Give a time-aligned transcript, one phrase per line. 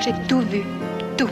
[0.00, 0.62] J'ai tout vu,
[1.16, 1.28] tout.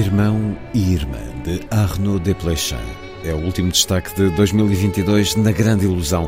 [0.00, 2.76] Irmão e Irmã, de Arnaud Desplechin.
[3.22, 6.26] É o último destaque de 2022 na Grande Ilusão.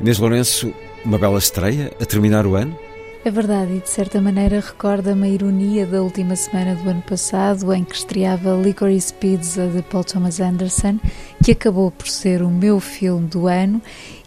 [0.00, 2.76] Inês Lourenço, uma bela estreia a terminar o ano?
[3.24, 7.72] É verdade, e de certa maneira recorda-me a ironia da última semana do ano passado,
[7.72, 10.98] em que estreava Licorice Pizza de Paul Thomas Anderson,
[11.40, 13.80] que acabou por ser o meu filme do ano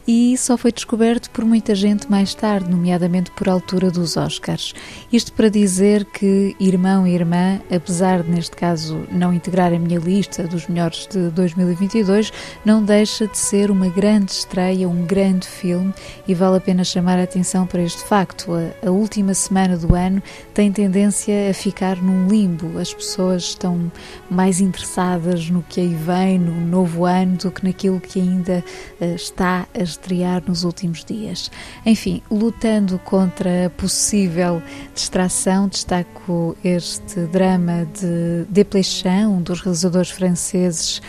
[0.07, 4.73] e só foi descoberto por muita gente mais tarde, nomeadamente por altura dos Oscars.
[5.11, 9.99] Isto para dizer que Irmão e Irmã, apesar de neste caso não integrar a minha
[9.99, 12.31] lista dos melhores de 2022,
[12.63, 15.93] não deixa de ser uma grande estreia, um grande filme
[16.25, 18.53] e vale a pena chamar a atenção para este facto.
[18.53, 22.79] A, a última semana do ano tem tendência a ficar num limbo.
[22.79, 23.91] As pessoas estão
[24.29, 28.63] mais interessadas no que aí vem, no novo ano, do que naquilo que ainda
[29.01, 31.51] uh, está a estrear nos últimos dias.
[31.85, 34.61] Enfim, lutando contra a possível
[34.93, 41.01] distração, destaco este drama de Desplechin, um dos realizadores franceses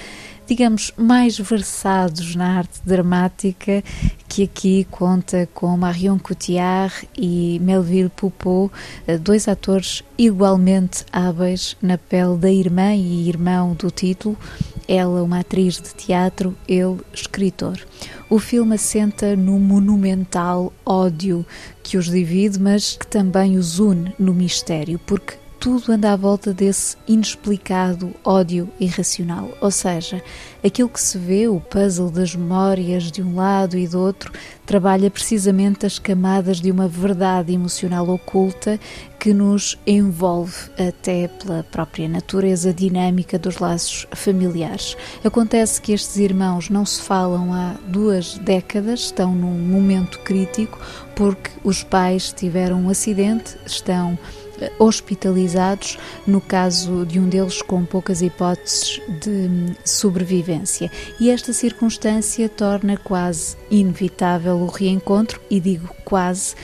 [0.47, 3.84] digamos, mais versados na arte dramática,
[4.27, 8.72] que aqui conta com Marion Cotillard e Melville Poupeau,
[9.21, 14.38] dois atores igualmente hábeis na pele da irmã e irmão do título,
[14.88, 17.78] ela uma atriz de teatro, ele escritor.
[18.31, 21.47] O filme assenta no monumental ódio
[21.83, 26.55] que os divide, mas que também os une no mistério, porque tudo anda à volta
[26.55, 29.51] desse inexplicado ódio irracional.
[29.61, 30.23] Ou seja,
[30.65, 34.33] aquilo que se vê, o puzzle das memórias de um lado e do outro,
[34.65, 38.79] trabalha precisamente as camadas de uma verdade emocional oculta
[39.19, 44.97] que nos envolve até pela própria natureza dinâmica dos laços familiares.
[45.25, 50.79] Acontece que estes irmãos não se falam há duas décadas, estão num momento crítico
[51.17, 54.17] porque os pais tiveram um acidente, estão
[54.79, 60.91] hospitalizados, no caso de um deles com poucas hipóteses de sobrevivência.
[61.21, 66.55] E esta circunstância torna quase inevitável o reencontro, e digo quase,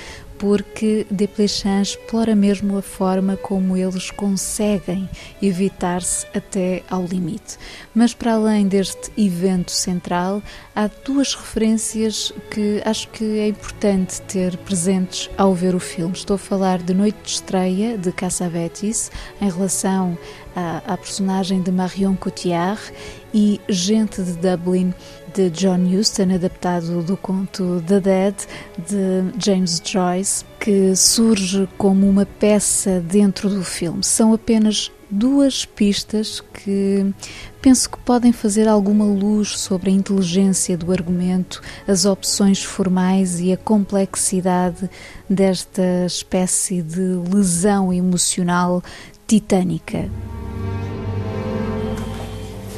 [0.45, 5.09] porque Desplechin explora mesmo a forma como eles conseguem
[5.41, 7.57] evitar-se até ao limite.
[7.95, 10.43] Mas para além deste evento central,
[10.77, 16.13] há duas referências que acho que é importante ter presentes ao ver o filme.
[16.13, 20.19] Estou a falar de Noite de Estreia, de Cassavetes, em relação
[20.55, 22.93] à, à personagem de Marion Cotillard,
[23.35, 24.95] e Gente de Dublin,
[25.35, 28.35] de John Huston, adaptado do conto The Dead,
[28.79, 34.05] de James Joyce, que surge como uma peça dentro do filme.
[34.05, 37.13] São apenas duas pistas que
[37.61, 43.53] penso que podem fazer alguma luz sobre a inteligência do argumento, as opções formais e
[43.53, 44.89] a complexidade
[45.29, 48.83] desta espécie de lesão emocional
[49.27, 50.09] titânica.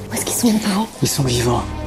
[0.09, 1.86] Où est-ce qu'ils sont, mes parents Ils sont vivants.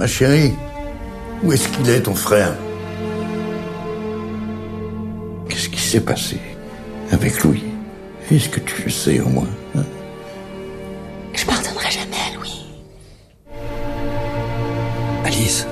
[0.00, 0.54] Ma chérie,
[1.42, 2.54] où est-ce qu'il est, ton frère?
[5.46, 6.40] Qu'est-ce qui s'est passé
[7.12, 7.64] avec Louis?
[8.30, 9.84] Est-ce que tu le sais au moins hein?
[11.34, 12.64] Je pardonnerai jamais à Louis.
[15.26, 15.66] Alice,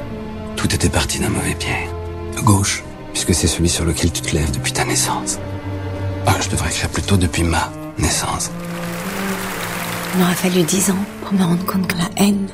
[0.56, 1.88] tout était parti d'un mauvais pied.
[2.36, 2.84] De gauche,
[3.14, 5.38] puisque c'est celui sur lequel tu te lèves depuis ta naissance.
[6.26, 8.50] Ah, je devrais écrire plutôt depuis ma naissance.
[10.12, 12.46] Il m'aura fallu dix ans pour me rendre compte que la haine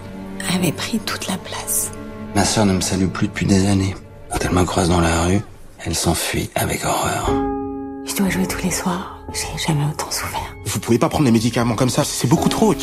[0.55, 1.91] avait pris toute la place.
[2.35, 3.94] Ma sœur ne me salue plus depuis des années.
[4.31, 5.41] Quand elle me croise dans la rue,
[5.85, 7.31] elle s'enfuit avec horreur.
[8.05, 9.19] Je dois jouer tous les soirs.
[9.32, 10.55] J'ai jamais autant souffert.
[10.64, 12.75] Vous pouvez pas prendre des médicaments comme ça, c'est beaucoup trop.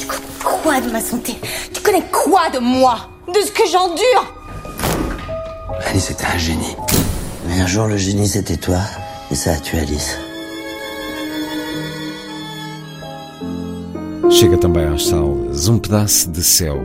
[0.43, 1.35] Quoi de ma santé?
[1.73, 3.09] Tu connais quoi de moi?
[3.27, 4.33] De ce que j'endure?
[5.87, 6.75] Alice était un génie.
[7.47, 8.79] Mais un jour, le génie, c'était toi,
[9.31, 10.17] et ça a tué Alice.
[14.31, 16.81] Chega também às salas Um Pedaço de Céu,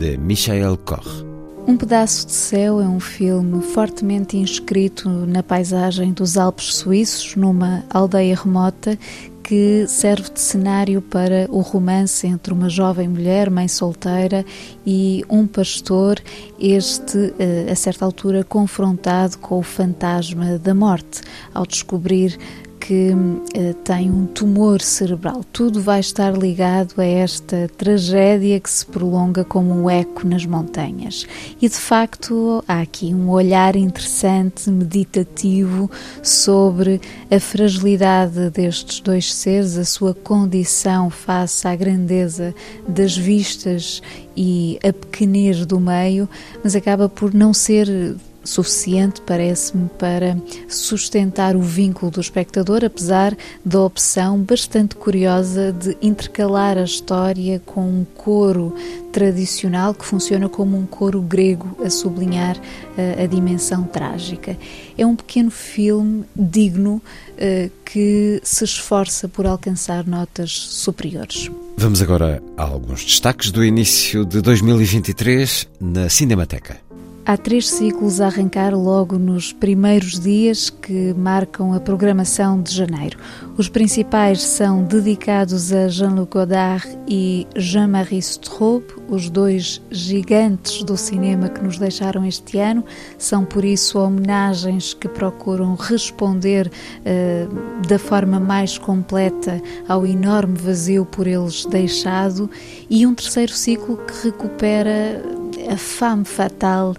[0.00, 1.26] de Michael Koch.
[1.68, 7.84] Um Pedaço de Céu é um filme fortemente inscrito na paisagem dos Alpes suíços, numa
[7.90, 8.98] aldeia remota
[9.42, 14.44] que serve de cenário para o romance entre uma jovem mulher, mãe solteira,
[14.86, 16.18] e um pastor,
[16.58, 21.20] este, eh, a certa altura, confrontado com o fantasma da morte,
[21.52, 22.38] ao descobrir
[22.80, 25.44] que uh, tem um tumor cerebral.
[25.52, 31.26] Tudo vai estar ligado a esta tragédia que se prolonga como um eco nas montanhas.
[31.60, 35.90] E de facto há aqui um olhar interessante, meditativo
[36.22, 37.00] sobre
[37.30, 42.54] a fragilidade destes dois seres, a sua condição face à grandeza
[42.88, 44.02] das vistas
[44.36, 46.28] e a pequenez do meio,
[46.64, 50.36] mas acaba por não ser suficiente, parece-me, para
[50.68, 57.82] sustentar o vínculo do espectador, apesar da opção bastante curiosa de intercalar a história com
[57.82, 58.74] um coro
[59.12, 64.56] tradicional que funciona como um coro grego a sublinhar uh, a dimensão trágica.
[64.96, 67.02] É um pequeno filme digno
[67.32, 71.50] uh, que se esforça por alcançar notas superiores.
[71.76, 76.89] Vamos agora a alguns destaques do início de 2023 na Cinemateca.
[77.24, 83.18] Há três ciclos a arrancar logo nos primeiros dias que marcam a programação de janeiro.
[83.58, 91.50] Os principais são dedicados a Jean-Luc Godard e Jean-Marie Straub, os dois gigantes do cinema
[91.50, 92.84] que nos deixaram este ano.
[93.18, 101.04] São, por isso, homenagens que procuram responder uh, da forma mais completa ao enorme vazio
[101.04, 102.50] por eles deixado.
[102.88, 105.39] E um terceiro ciclo que recupera
[105.70, 106.94] a fame fatal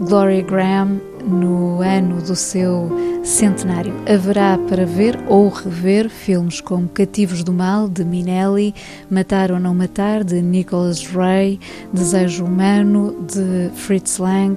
[0.00, 2.90] Gloria Graham no ano do seu
[3.24, 3.94] centenário.
[4.06, 8.74] Haverá para ver ou rever filmes como Cativos do Mal, de Minelli,
[9.10, 11.58] Matar ou Não Matar, de Nicholas Ray,
[11.92, 14.56] Desejo Humano, de Fritz Lang,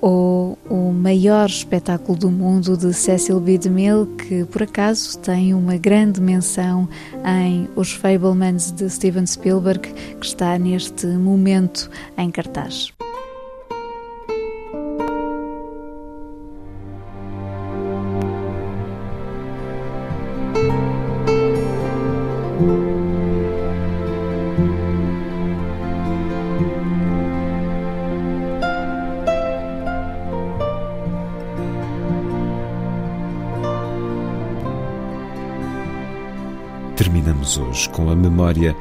[0.00, 3.58] ou o maior espetáculo do mundo de Cecil B.
[3.58, 6.88] DeMille, que por acaso tem uma grande menção
[7.24, 12.92] em Os Fablemans de Steven Spielberg, que está neste momento em cartaz.
[37.58, 38.76] Hoje com a memória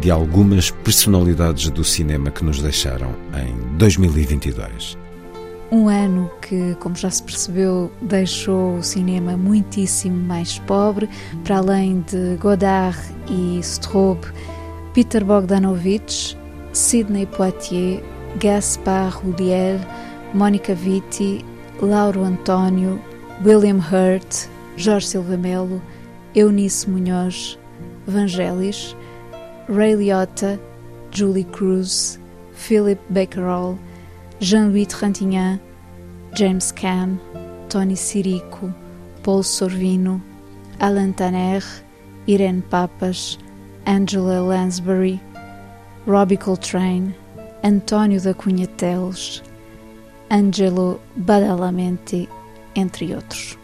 [0.00, 4.96] de algumas personalidades do cinema que nos deixaram em 2022.
[5.70, 11.08] Um ano que, como já se percebeu, deixou o cinema muitíssimo mais pobre,
[11.44, 12.98] para além de Godard
[13.28, 14.22] e Straub,
[14.92, 16.36] Peter Bogdanovich,
[16.74, 18.02] Sidney Poitier,
[18.38, 19.80] Gaspar Ulliel,
[20.34, 21.42] Mónica Vitti,
[21.80, 23.00] Lauro António,
[23.44, 25.80] William Hurt, Jorge Silva Melo,
[26.34, 27.58] Eunice Munhoz,
[28.06, 28.94] Vangelis,
[29.68, 30.58] Ray Liotta,
[31.10, 32.18] Julie Cruz,
[32.52, 33.78] Philip Bakerall,
[34.40, 35.60] Jean-Louis Trintignant,
[36.34, 37.18] James Caan,
[37.68, 38.74] Tony Sirico,
[39.22, 40.20] Paul Sorvino,
[40.80, 41.62] Alan Tanner,
[42.28, 43.38] Irene Papas,
[43.86, 45.20] Angela Lansbury,
[46.06, 47.14] Robbie Coltrane,
[47.62, 49.42] António da Cunha Teles,
[50.30, 52.28] Angelo Badalamenti,
[52.74, 53.58] entre outros.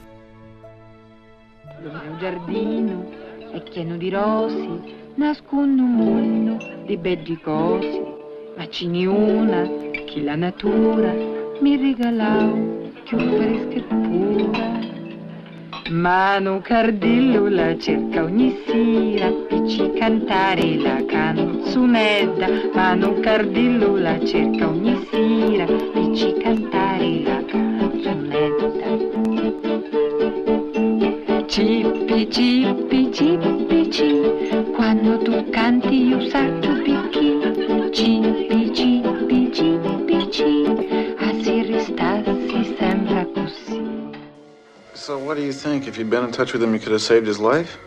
[3.53, 4.69] È pieno di rosi,
[5.15, 8.01] nasconde un mondo di begli cosi,
[8.57, 9.63] ma ce n'è una
[10.05, 11.13] che la natura
[11.61, 12.53] mi regalò
[13.05, 14.77] più fresca e pura.
[15.91, 22.47] Mano Cardillo la cerca ogni sera e ci cantare la canzonetta.
[22.75, 26.88] Mano Cardillo la cerca ogni sera e ci cantare
[45.39, 45.87] do you think?
[45.87, 47.79] If you'd been in touch with him, you could have saved his life?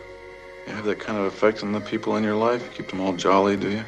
[0.66, 2.62] You have that kind of effect on the people in your life?
[2.62, 3.84] You keep them all jolly, do you?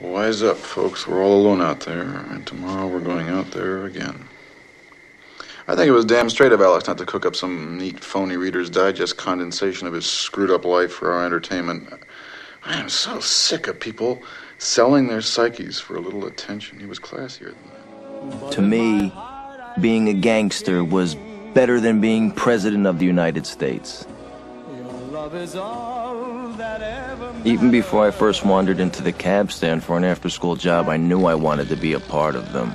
[0.00, 1.06] Wise up, folks.
[1.06, 4.24] We're all alone out there, and tomorrow we're going out there again.
[5.68, 8.36] I think it was damn straight of Alex not to cook up some neat, phony
[8.36, 11.88] Reader's Digest condensation of his screwed up life for our entertainment.
[12.64, 14.22] I am so sick of people
[14.58, 16.78] selling their psyches for a little attention.
[16.80, 18.52] He was classier than that.
[18.52, 19.12] To me,
[19.80, 21.16] being a gangster was
[21.54, 24.06] better than being president of the United States.
[27.44, 30.96] Even before I first wandered into the cab stand for an after school job, I
[30.96, 32.74] knew I wanted to be a part of them.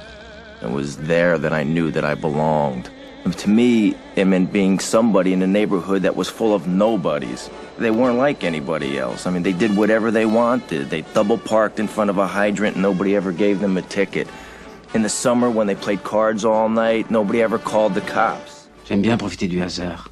[0.62, 2.90] It was there that I knew that I belonged.
[3.24, 7.50] And to me, it meant being somebody in a neighborhood that was full of nobodies.
[7.78, 9.28] They weren't like anybody else.
[9.28, 10.90] I mean, they did whatever they wanted.
[10.90, 14.28] They double parked in front of a hydrant, nobody ever gave them a ticket.
[14.94, 18.57] In the summer, when they played cards all night, nobody ever called the cops.
[18.88, 20.10] J'aime bien profiter du hasard.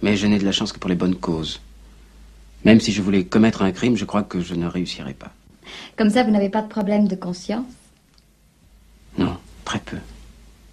[0.00, 1.60] Mais je n'ai de la chance que pour les bonnes causes.
[2.64, 5.32] Même si je voulais commettre un crime, je crois que je ne réussirais pas.
[5.96, 7.66] Comme ça, vous n'avez pas de problème de conscience?
[9.18, 9.98] Non, très peu.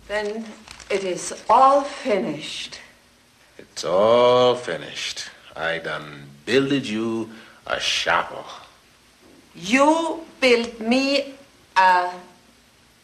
[0.07, 0.43] Then
[0.91, 2.79] it is all finished.
[3.57, 5.31] It's all finished.
[5.55, 7.29] I done builded you
[7.65, 8.43] a chapel.
[9.55, 11.33] You built me
[11.75, 12.09] a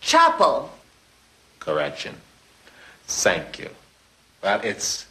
[0.02, 0.70] chapel.
[1.60, 2.14] Correction.
[3.10, 3.70] Thank you.
[4.44, 5.08] Well, it's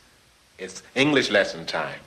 [0.57, 2.01] it's English lesson time.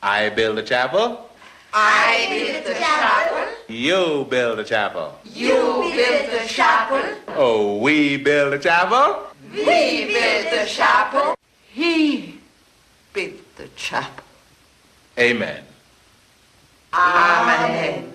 [0.00, 1.28] I build a chapel.
[1.74, 3.52] I build the chapel.
[3.68, 5.18] You build a chapel.
[5.24, 7.02] You build the chapel.
[7.36, 9.26] Oh, we build a chapel.
[9.52, 11.34] We build the chapel.
[11.72, 12.38] He
[13.12, 14.24] built the chapel.
[15.18, 15.64] Amen.
[16.94, 17.58] Amen.
[17.64, 18.12] Amen.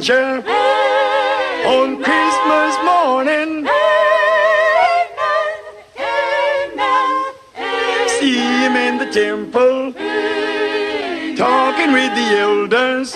[0.00, 0.42] Manger
[1.66, 3.66] on Christmas morning.
[8.08, 9.92] See him in the temple.
[11.36, 13.14] Talking with the elders.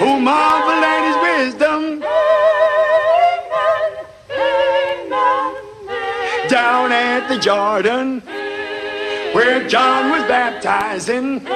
[0.00, 2.00] Who marvel at his wisdom.
[6.48, 8.22] Down at the Jordan
[9.32, 11.46] where John was baptizing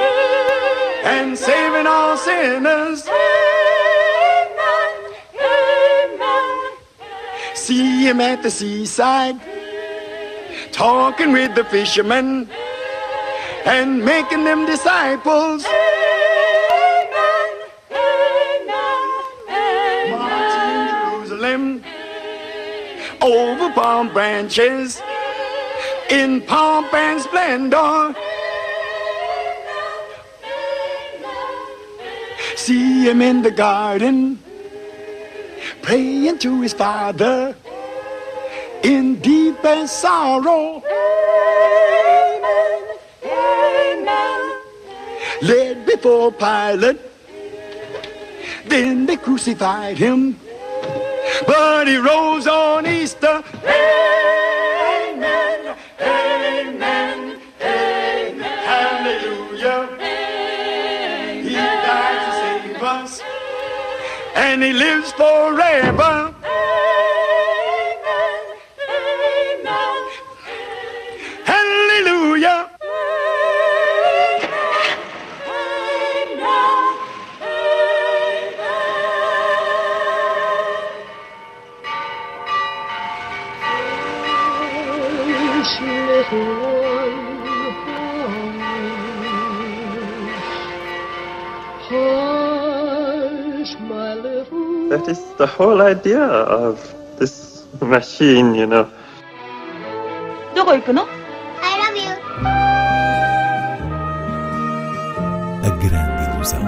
[1.05, 3.09] and saving all sinners.
[7.65, 9.41] See him at the seaside,
[10.71, 12.47] talking with the fishermen
[13.65, 15.65] and making them disciples.
[20.11, 21.83] Marching in Jerusalem
[23.23, 25.01] over palm branches
[26.11, 28.15] in pomp and splendor.
[32.57, 34.44] See him in the garden,
[35.85, 37.55] praying to his father.
[38.83, 40.83] In deep and sorrow.
[45.43, 47.01] Led before Pilate,
[48.67, 50.39] then they crucified him,
[51.47, 53.43] but he rose on Easter.
[53.65, 54.34] Amen,
[64.65, 66.24] he lives forever.
[95.38, 96.78] the whole idea of
[97.18, 98.88] this machine, you know.
[100.56, 102.12] どこ行くの I love you.
[105.64, 106.62] A grande ilusão.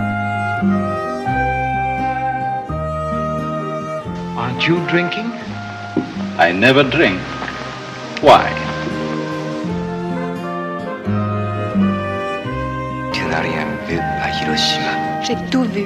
[4.37, 5.31] Aren't you drinking?
[6.37, 7.19] I never drink.
[8.21, 8.49] Why?
[13.13, 15.21] Tu n'as rien vu à Hiroshima.
[15.23, 15.85] J'ai tout vu.